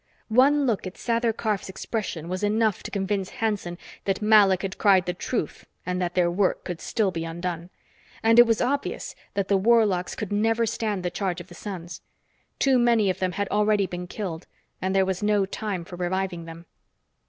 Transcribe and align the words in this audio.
One 0.29 0.65
look 0.65 0.87
at 0.87 0.95
Sather 0.95 1.31
Karf's 1.31 1.69
expression 1.69 2.27
was 2.27 2.41
enough 2.41 2.81
to 2.81 2.89
convince 2.89 3.29
Hanson 3.29 3.77
that 4.05 4.19
Malok 4.19 4.63
had 4.63 4.79
cried 4.79 5.05
the 5.05 5.13
truth 5.13 5.67
and 5.85 6.01
that 6.01 6.15
their 6.15 6.31
work 6.31 6.63
could 6.63 6.81
still 6.81 7.11
be 7.11 7.23
undone. 7.23 7.69
And 8.23 8.39
it 8.39 8.47
was 8.47 8.61
obvious 8.63 9.13
that 9.35 9.47
the 9.47 9.57
warlocks 9.57 10.15
could 10.15 10.31
never 10.31 10.65
stand 10.65 11.03
the 11.03 11.11
charge 11.11 11.39
of 11.39 11.49
the 11.49 11.53
Sons. 11.53 12.01
Too 12.57 12.79
many 12.79 13.11
of 13.11 13.19
them 13.19 13.33
had 13.33 13.47
already 13.49 13.85
been 13.85 14.07
killed, 14.07 14.47
and 14.81 14.95
there 14.95 15.05
was 15.05 15.21
no 15.21 15.45
time 15.45 15.85
for 15.85 15.97
reviving 15.97 16.45
them. 16.45 16.65